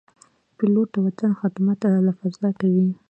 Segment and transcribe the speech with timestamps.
[0.57, 2.87] پیلوټ د وطن خدمت له فضا کوي.